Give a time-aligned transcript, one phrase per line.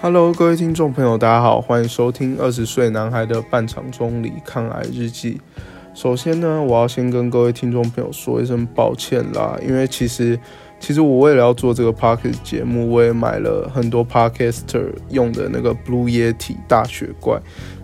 [0.00, 5.40] Hello，各位听众朋友，大家好，欢迎收听二十岁男孩的半场中离抗癌日记。
[5.92, 10.38] 首先呢，我要先跟各位听众朋友说一声抱歉啦，因为其实
[10.78, 17.36] 其实我为了要做这个 podcast 节目，我也买了很多 podcaster 用的那个 Blue Yeti 大雪怪，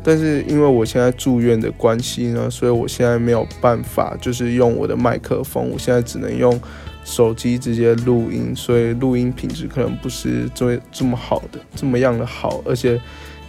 [0.05, 6.61] 但是因为我现在住院的关系呢，所以我现在没有办法就是用我的麦克风，我现在只能用。
[7.05, 12.63] 手机直接录音，所以录音品质可能不是这这么好的，这么样的好。
[12.65, 13.01] 而且，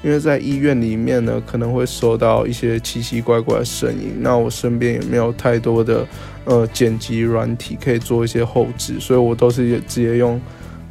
[0.04, 4.18] 因为在医院里面呢，可能会收到一些奇奇怪怪的声音。
[4.20, 6.06] 那我身边也没有太多的
[6.44, 10.40] 呃剪辑软体可以做一些后置，所以我都是直接用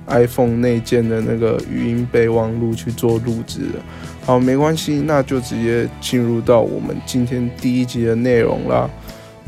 [0.07, 3.79] iPhone 内建的那个语音备忘录去做录制的。
[4.25, 8.89] 好，没关系，那就直接进入到我们今天第一集的内容啦。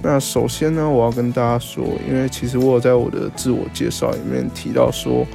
[0.08, 5.26] 那首先呢，我要跟大家说，因为其实我有在我的自我介绍里面提到说，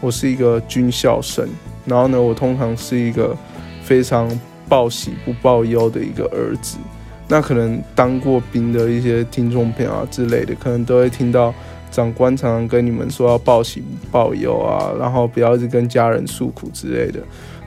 [0.00, 1.46] 我是一个军校生，
[1.84, 3.36] 然后呢，我通常是一个
[3.82, 4.26] 非常
[4.66, 6.78] 报喜不报忧的一个儿子。
[7.28, 11.52] 那可能当过兵的一些听众朋友啊之类的，可能都会听到
[11.90, 17.20] 长官常常跟你们说要报喜不报忧啊，然后不要一直跟家人诉苦之类的。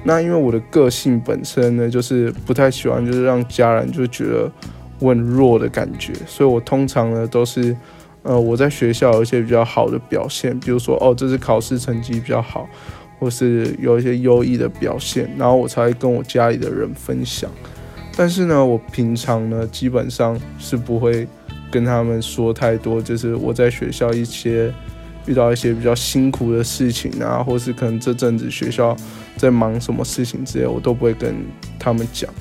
[0.04, 4.52] 那因为我的个性本身呢，就是不太喜欢，就是让家人就觉得。
[5.00, 7.76] 我很弱的感觉，所以我通常呢都是，
[8.24, 12.68] 呃，我在学校有一些比较好的表现，比如说哦，这次考试成绩比较好，
[13.20, 17.50] 或是有一些优异的表现，然后我才会跟我家里的人分享。
[18.16, 21.28] 但是呢，我平常呢基本上是不会
[21.70, 24.74] 跟他们说太多，就是我在学校一些
[25.28, 28.98] 遇到一些比较辛苦的事情啊，或是可能这阵子学校
[29.36, 31.36] 在忙什么事情之类，我都不会跟
[31.78, 32.34] 他们讲。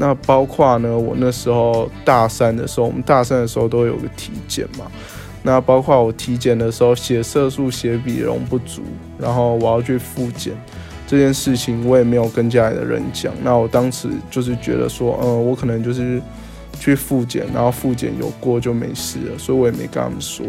[0.00, 4.86] 那包括呢，我那时候大三的时候，我们大三的时候都有个体检嘛。
[5.42, 8.82] 那包括我体检的时候，血色素、血比容不足，
[9.18, 10.54] 然后我要去复检
[11.06, 13.32] 这件事情，我也没有跟家里的人讲。
[13.42, 16.22] 那我当时就是觉得说，嗯，我可能就是
[16.78, 20.46] 去复检，然后复检有过就没事了，所以我也没跟他们说。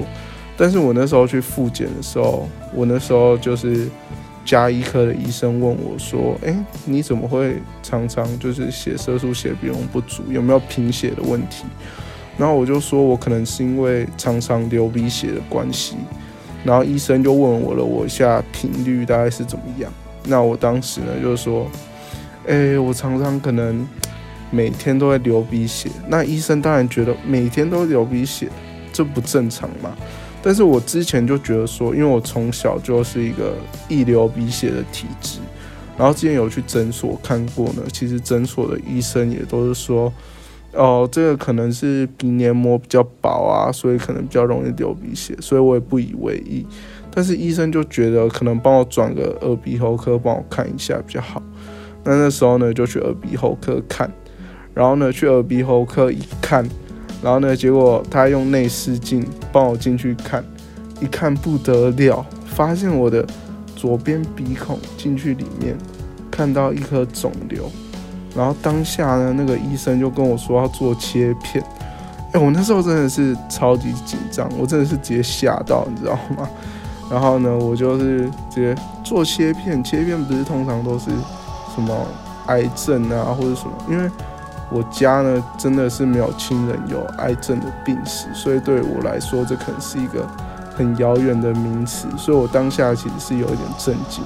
[0.56, 3.88] 但是我那时候去复检的时候，我那时候就是。
[4.50, 10.24] 加医科的医生问我说：“哎，你怎么会常常就是血色素、血比容不足？
[10.28, 11.66] 有没有贫血的问题？”
[12.36, 15.98] 然后我就说：“我可能是因为常常流鼻血的关系。”
[16.66, 19.94] 然后医生就问我了，我一下频率大概是怎么样？
[20.24, 21.70] 那我当时呢就是说
[22.50, 23.88] ：“哎，我常常可能
[24.50, 28.50] 每天都会流鼻血。”那医生当然觉得每天都流鼻血，
[28.92, 29.96] 这不正常嘛？
[30.42, 33.54] 但是我之前就觉得说，因为我从小就是一个
[33.90, 35.40] 易流鼻血的体质，
[35.98, 40.12] 然后之前有去诊所看过呢，其实诊所的医生也都是说，
[40.74, 46.66] 哦，这个可能是鼻黏膜比较薄啊，所以可能比较容易流鼻血，所以我也不以为意。
[47.12, 51.44] 但是医生就觉得可能帮我转个耳鼻喉科帮我看一下比较好。
[52.06, 54.10] 那那时候呢就去耳鼻喉科看，
[54.74, 56.66] 然后呢去耳鼻喉科一看。
[57.22, 57.56] 然后呢？
[57.56, 60.44] 结果他用内视镜帮我进去看，
[61.02, 63.26] 一看不得了，发现我的
[63.76, 65.78] 左边鼻孔进去里面
[66.32, 67.70] 看到一颗肿瘤。
[68.36, 71.64] 然后当下呢，那个医生就跟我说要做切片。
[72.32, 76.48] 哎，我那时候真的是超级紧张，我真的是直接吓到，你知道吗？
[77.12, 79.84] 然后呢，我就是直接做切片。
[79.84, 81.06] 切片不是通常都是
[81.74, 82.08] 什么
[82.46, 83.74] 癌症啊，或者什么？
[83.90, 84.10] 因为
[84.72, 90.24] 我家呢，真的是没有亲人有癌症的病史，所以对我来说，这可能是一个
[90.76, 94.24] 很遥远的名词，所以我当下其实是有一点震惊，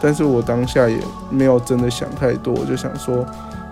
[0.00, 0.98] 但是我当下也
[1.28, 3.26] 没有真的想太多，我就想说，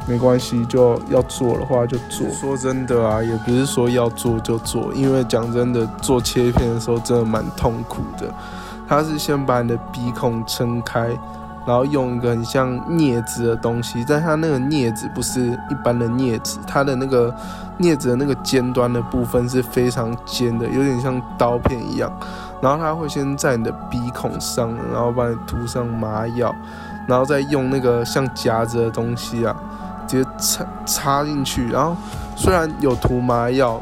[0.09, 2.28] 没关系，就要做的话就做。
[2.31, 8.34] 说真的啊，也不是说要做就做，因为讲真的，做切片的时候真的蛮痛苦的，
[8.89, 11.11] 他是先把你的鼻孔撑开。
[11.69, 17.31] 然后用一个很像镊子的东西，但它那个镊子不是一般的镊子，它的那个
[17.79, 22.11] 镊子的那个尖端的部分是非常尖的，有点像刀片一样。
[22.62, 26.55] 然后它会先在你的鼻孔上，然后帮你涂上麻药，
[27.07, 29.54] 然后再用那个像夹子的东西啊，
[30.07, 31.69] 直接插插进去。
[31.69, 31.95] 然后
[32.34, 33.78] 虽然有涂麻药，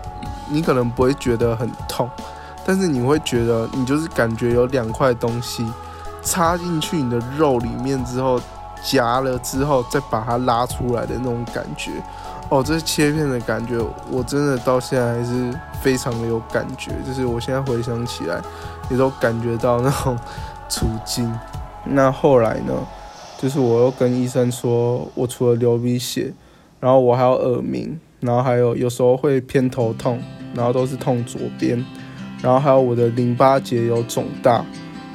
[0.49, 2.11] 你可能不会觉得很痛，
[2.65, 5.65] 但是你会觉得你就是感觉有两块东西。
[6.27, 8.41] 插进去你的肉里面之后，
[8.83, 11.93] 夹了之后再把它拉出来的那种感觉，
[12.51, 13.79] 哦，这切片的感觉，
[14.11, 16.91] 我真的到现在还是非常的有感觉。
[17.07, 18.43] 就是我现在回想起来，
[18.91, 20.19] 也都感觉到那种
[20.69, 21.33] 处境。
[21.89, 22.75] 那后来呢，
[23.39, 26.35] 就是我又跟医生说，我除了流鼻血，
[26.81, 30.21] 然后我还有耳鸣，然后还有有时候会偏头痛，
[30.53, 31.85] 然后都是痛左边，
[32.43, 34.65] 然后还有我的淋巴结有肿大。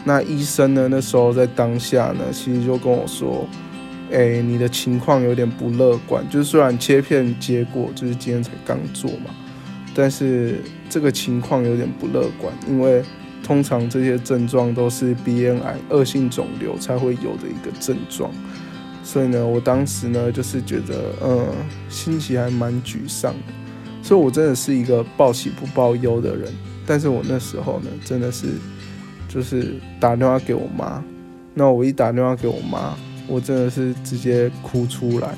[0.03, 0.87] 那医生呢？
[0.89, 3.47] 那时候在当下呢，其实就跟我说，
[4.11, 9.29] 哎，你的情况有点不乐观，就是虽然切片结果就是今天才刚做嘛，
[9.93, 10.59] 但是
[10.89, 13.03] 这个情况有点不乐观，因为
[13.43, 18.31] 通常这些症状都是鼻咽癌恶性肿瘤才会有的一个症状，
[19.03, 21.45] 所以呢，我当时呢就是觉得，嗯，
[21.89, 23.53] 心情还蛮沮丧的，
[24.01, 26.51] 所以我真的是一个报喜不报忧的人，
[26.87, 28.47] 但是我那时候呢，真的是
[29.33, 31.01] 就是打电话给我妈，
[31.53, 32.95] 那我一打电话给我妈。
[33.27, 35.29] 我真的是直接哭出来，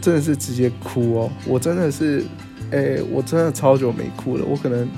[0.00, 1.30] 真的是直接哭哦！
[1.46, 2.24] 我真的是，
[2.72, 4.44] 哎，我真的超久没哭了。
[4.44, 4.88] 我可能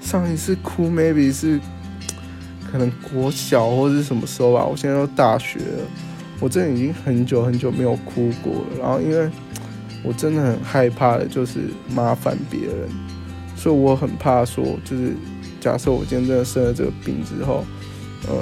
[0.00, 1.60] 上一次哭，maybe 是
[2.70, 4.64] 可能国小或者是什么时候吧。
[4.64, 5.84] 我现在都大学了，
[6.40, 8.66] 我真的已经很久很久没有哭过了。
[8.80, 9.28] 然后，因为
[10.02, 11.58] 我真的很害怕的就是
[11.94, 12.88] 麻烦别人，
[13.56, 15.12] 所以我很怕说，就是
[15.62, 17.64] 假设我今天真的生了这个病之后，
[18.28, 18.34] 呃。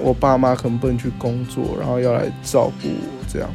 [0.00, 3.50] 我爸妈可能不能去工作，然后要来照顾我，这样，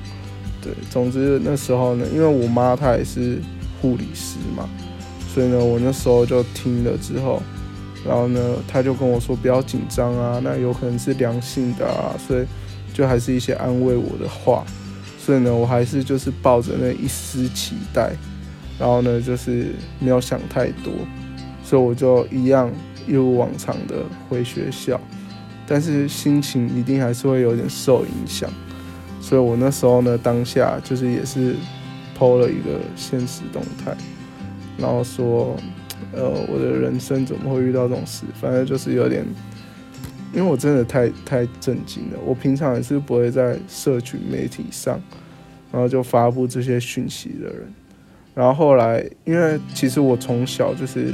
[0.62, 3.40] 对，总之那时候呢，因为我妈她也是
[3.82, 4.68] 护理师嘛，
[5.34, 7.42] 所以呢，我那时候就听了之后，
[8.06, 12.44] 然后呢，她就跟我说不要紧张啊，那有可能是良性的啊，所以
[12.94, 14.66] 就还是一些安慰我的话，
[15.18, 18.12] 所以呢，我还是就是抱着那一丝期待，
[18.78, 19.68] 然后呢，就是
[19.98, 20.92] 没有想太多，
[21.64, 22.70] 所以我就一样
[23.08, 25.00] 一如往常的回学校。
[25.66, 28.50] 但是心情一定还是会有点受影响，
[29.22, 31.56] 所以我那时候呢，当下就是也是
[32.18, 33.96] 抛了一个现实动态，
[34.78, 35.56] 然后说，
[36.12, 38.26] 呃，我的人生怎么会遇到这种事？
[38.40, 39.26] 反正就是有点，
[40.34, 42.20] 因为我真的太太震惊了。
[42.26, 45.02] 我平常也是不会在社群媒体上，
[45.72, 47.74] 然后就发布这些讯息的人。
[48.36, 51.14] 然后后来，因为其实我从小就是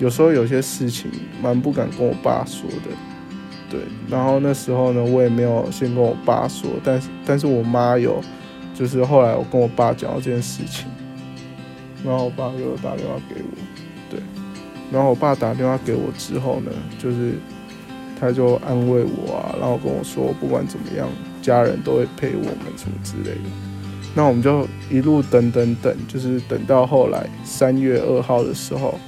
[0.00, 1.08] 有时候有些事情
[1.40, 2.90] 蛮不敢跟我爸说的。
[3.70, 8.20] 对，然后那时候呢，我也没有先跟我爸说，但是但是我妈有，
[8.74, 10.88] 就是后来我跟我爸讲到这件事情，
[12.04, 13.56] 然后我爸又打电话给我，
[14.10, 14.18] 对，
[14.90, 17.34] 然后我爸打电话给我之后呢，就是
[18.18, 21.06] 他就安慰我啊，然后跟我说不管怎么样，
[21.40, 23.50] 家人都会陪我们什么之类的，
[24.16, 28.98] 那我们就一路等等等，就是等到后来三月二号的时候，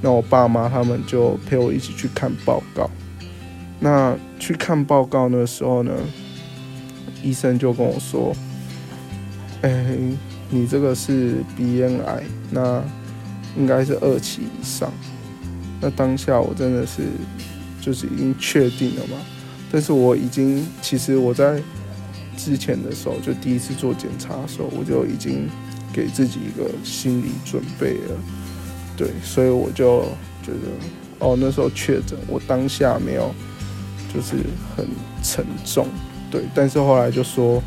[0.00, 2.88] 那我爸妈他们就陪我一起去看报告。
[3.80, 5.92] 那去看报告的时候呢，
[7.22, 8.34] 医生就跟我说
[9.62, 9.96] ：“哎，
[10.50, 12.82] 你这个是鼻咽癌，那
[13.56, 14.92] 应该是二期以上。”
[15.80, 17.02] 那当下我真的是
[17.80, 19.16] 就是已经确定了嘛，
[19.70, 21.62] 但是我已经其实我在
[22.36, 25.48] 之前的时候就第一次做检查的时候，我就已经
[25.92, 28.16] 给自己一个心理准备了，
[28.98, 30.02] 对，所以我就
[30.42, 30.68] 觉得
[31.20, 33.32] 哦，那时候确诊，我当下没有。
[34.10, 34.36] 就是
[34.74, 34.86] 很
[35.22, 35.86] 沉重，
[36.30, 37.62] 对，但是后来就说，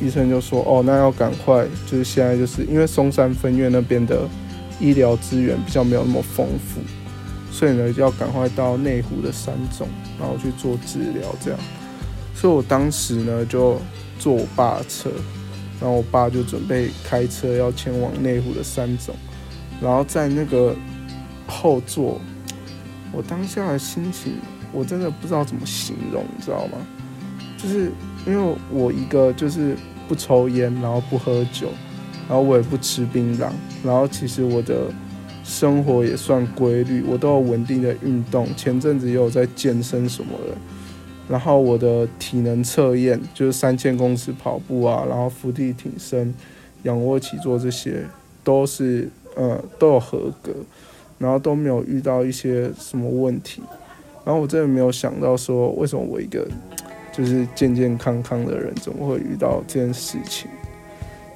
[0.00, 4.26] 医生就说，哦，那要赶快，就是现在就是因为松山分院那边的
[4.80, 6.80] 医疗资源比较没有那么丰富，
[7.52, 9.86] 所以呢，要赶快到内湖的三总，
[10.18, 11.60] 然后去做治疗，这样。
[12.34, 13.78] 所以我当时呢，就
[14.18, 15.10] 坐我爸车，
[15.78, 19.14] 然后我爸就准备开车要前往内湖的三总，
[19.82, 20.74] 然后在那个
[21.46, 22.20] 后座，
[23.12, 24.34] 我当下的心情。
[24.74, 26.78] 我真的不知道怎么形容，你知道吗？
[27.58, 27.92] 就是
[28.26, 29.76] 因为我一个就是
[30.08, 31.68] 不抽烟，然后不喝酒，
[32.26, 33.50] 然后我也不吃槟榔，
[33.84, 34.86] 然后其实我的
[35.44, 40.56] 生活也算规律，我都有稳定的运动，前阵子也有在健身什么的，
[41.28, 46.32] 然后我的体能测验就是三千公尺跑步啊，然后伏地挺身、
[46.84, 48.06] 仰卧起坐这些
[48.42, 50.52] 都是呃都有合格，
[51.18, 53.62] 然后都没有遇到一些什么问题。
[54.24, 56.46] 然后我真的没有想到说，为什么我一个
[57.12, 60.48] 就是健健康康的人，怎么会遇到这件事情？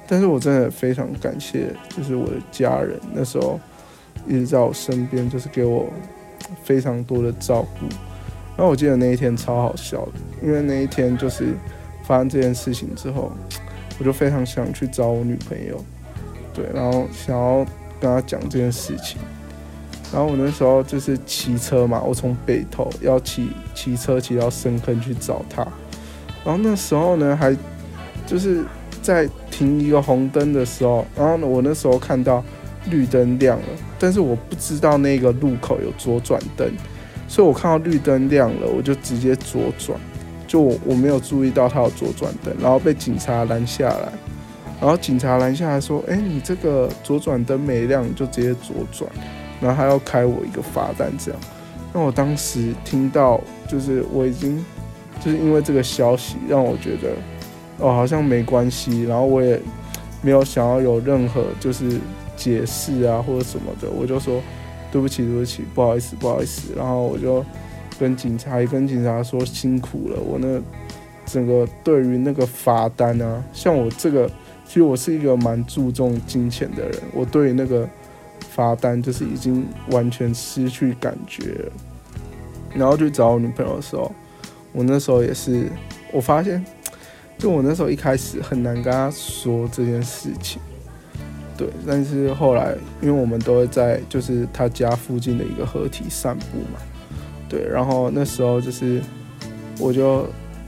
[0.07, 3.59] 但是我真的非常感谢，就是我的家人那时候
[4.25, 5.85] 一直在我身边，就是给我
[6.63, 7.87] 非常多的照顾。
[8.55, 11.53] 然后我记得那一天超好笑的，因为那一天就是
[12.03, 13.31] 发生这件事情之后，
[13.99, 15.83] 我就非常想去找我女朋友，
[16.53, 17.65] 对，然后想要
[17.99, 19.19] 跟他讲这件事情。
[20.13, 25.67] 然后我那时候就是骑车嘛，我从北头要骑骑车骑到深坑去找他。
[26.45, 27.53] 然后那时候呢，还
[28.25, 28.63] 就是
[29.01, 32.41] 在停一个红灯的时候，然后呢，我那时候看到
[32.89, 33.65] 绿灯亮了，
[33.99, 36.71] 但是我不知道那个路口有左转灯，
[37.27, 39.99] 所以我看到绿灯亮了，我就直接左转，
[40.47, 44.09] 就我我没有注意到他有左转灯，然后被警察拦下来。
[44.79, 49.09] 然后警察拦下来说：“哎，你这个左转灯没亮，就直接左转。”
[49.59, 51.41] 然后他要开我一个罚单，这样。
[51.93, 54.63] 那我当时听到，就是我已经，
[55.19, 57.09] 就是因为这个消息，让我觉得
[57.79, 59.59] 哦，好像没关系，然后我也
[60.21, 61.99] 没有想要有任何就是
[62.35, 64.39] 解释啊或者什么的，我就说
[64.91, 67.43] 对不起，对不起，不好意思，不好意思，然后我就
[67.99, 70.61] 跟警察也跟警察说辛苦了，我那
[71.25, 74.29] 整个对于那个罚单啊，像我这个，
[74.67, 77.87] 其实我是一个蛮注重金钱的人，我对那个
[78.49, 81.71] 罚单就是已经完全失去感觉了，
[82.75, 84.11] 然后去找我女朋友的时候，
[84.73, 85.71] 我那时候也是，
[86.11, 86.63] 我发现。
[87.39, 90.59] 就我那时候一开始很难跟他说这件事情，
[91.55, 96.79] 对，但是后来因为我们都会在就是他家附近的一个河堤散步嘛，
[97.47, 98.99] 对，然后那时候就是
[99.77, 100.25] 我就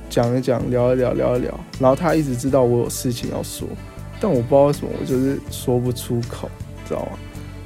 [0.10, 3.68] 讲一讲，聊一聊，聊一聊，然后他一直知道我有事情要说，
[4.20, 6.50] 但我不知道为什么我就是说不出口，
[6.88, 7.12] 知道吗？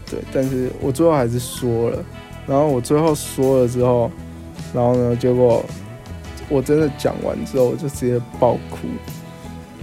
[0.09, 2.03] 对，但是我最后还是说了，
[2.45, 4.11] 然后我最后说了之后，
[4.73, 5.63] 然后呢，结果。
[6.49, 8.85] 我真的讲完之后，我就直接爆哭，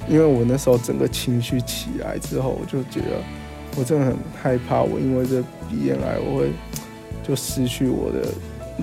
[0.06, 3.16] 因为我那时候整个情绪起来之后，我就觉得
[3.76, 6.50] 我真的很害怕，我因为这鼻咽癌，我会
[7.26, 8.28] 就失去我的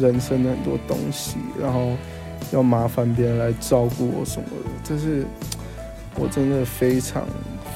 [0.02, 1.92] 人生的很多东西，然后
[2.52, 5.26] 要麻烦别人来照顾我什么的，这是
[6.16, 7.24] 我真的非常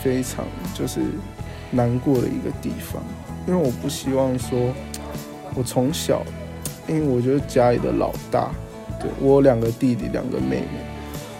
[0.04, 1.02] 非常就是
[1.72, 3.02] 难过的一个地方，
[3.48, 4.74] 因为我不希望说，
[5.56, 6.24] 我从小，
[6.88, 8.52] 因为我就是家里的老大。
[9.00, 10.68] 对我有两个弟弟，两个妹妹。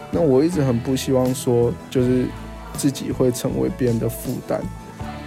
[0.10, 2.26] 那我一直很不希望说，就是
[2.74, 4.60] 自己会成为别人的负担。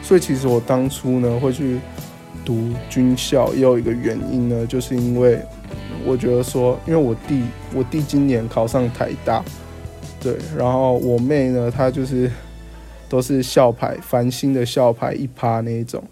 [0.03, 1.79] 所以其实我当初呢会去
[2.45, 5.41] 读军校，也有一个原因呢，就是因为
[6.05, 7.43] 我觉得说，因为我弟
[7.75, 9.43] 我弟今年考上台大，
[10.21, 12.31] 对，然后我妹呢，她就是
[13.09, 16.03] 都是校牌繁星的校牌一趴那一种。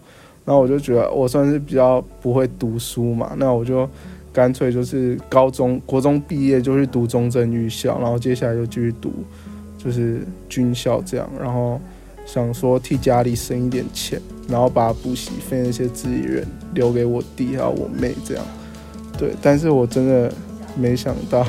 [0.45, 3.89] 然后我就觉得我算是比较不会读书嘛，那我就。
[4.33, 9.13] 干脆就是高中国中毕业就去读中正预校，然后接下来就继续读，
[9.77, 11.29] 就是军校这样。
[11.39, 11.79] 然后
[12.25, 18.43] 想说替家里省一点钱，然后把补习费那些资源留给我弟还有我妹这样。
[19.17, 20.31] 对，但是我真的
[20.75, 21.45] 没想到，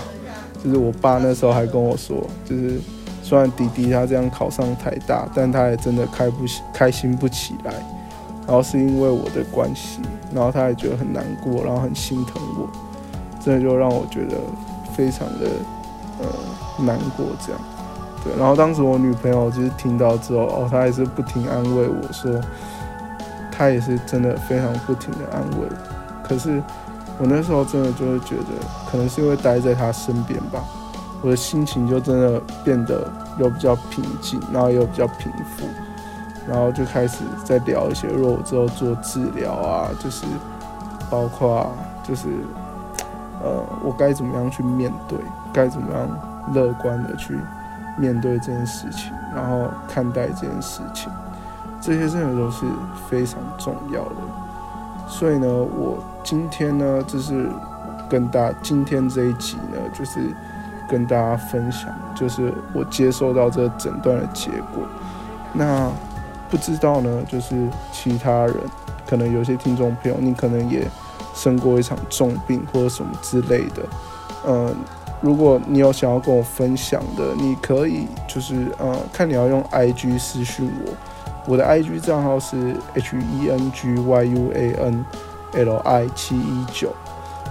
[0.62, 2.78] 就是我爸那时候还跟我说，就是
[3.22, 7.72] 虽然弟弟他这样考上台大，但他也真的开不开心不起来。
[8.46, 10.00] 然后是因为我的关系，
[10.34, 12.68] 然后他也觉得很难过，然后很心疼我，
[13.42, 14.36] 这就让我觉得
[14.94, 15.46] 非常的
[16.20, 17.60] 呃难过这样。
[18.22, 22.38] 对，然后当时我女朋友就是听到之后，哦，她也是不停安慰我说，
[23.50, 25.66] 她也是真的非常不停的安慰。
[26.22, 26.62] 可是
[27.18, 28.44] 我那时候真的就是觉得，
[28.90, 30.62] 可能是因为待在她身边吧，
[31.22, 35.66] 我的心情就真的变得又比较平静，然后又比较平复。
[36.46, 40.26] 然后就开始在聊一些，如果我之后做治疗啊，就是
[41.08, 42.28] 包括就是，
[43.42, 45.18] 呃，我该怎么样去面对，
[45.54, 46.06] 该怎么样
[46.52, 47.38] 乐观的去
[47.96, 51.10] 面对这件事情，然后看待这件事情，
[51.80, 52.66] 这些真的都是
[53.08, 54.16] 非常重要的。
[55.08, 57.50] 所以呢，我今天呢，就是
[58.08, 60.34] 跟大今天这一集呢，就是
[60.88, 64.82] 跟大家分享，就是我接受到这诊断的结果，
[65.52, 65.90] 那。
[66.50, 68.54] 不知道呢，就是其他人，
[69.08, 70.86] 可能有些听众朋友，你可能也
[71.34, 73.82] 生过一场重病或者什么之类的。
[74.46, 74.72] 嗯，
[75.20, 80.92] 如果你有想要跟我分享的，你可以就是呃，看你要用 I G 私讯我，
[81.46, 85.04] 我的 I G 账号是 H E N G Y U A N
[85.52, 86.92] L I 七一九。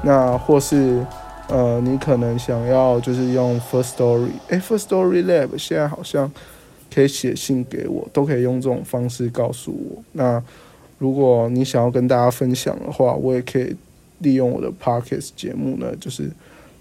[0.03, 1.05] 那或是
[1.49, 6.31] 呃，你可能想要就是用 First Story，哎，First Story Lab 现在好像。
[6.93, 10.03] 可以写信给我，都可以用这种方式告诉我。
[10.11, 10.39] 那
[10.99, 13.75] 如果你想要跟大家分享的话，我也可以
[14.19, 16.29] 利用我的 podcast 节目呢，就是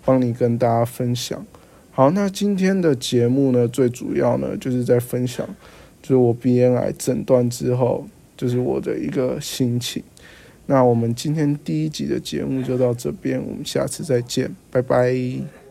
[0.05, 1.43] 帮你跟大家分享。
[1.93, 5.49] 好，那今天的节目呢，最主要呢就是在分享，
[6.03, 8.05] 就是我鼻咽癌诊断之后，
[8.37, 10.03] 就是我的一个心情。
[10.67, 15.62] 那我们今天第一集的节目就到这边，我们下次再见，拜拜。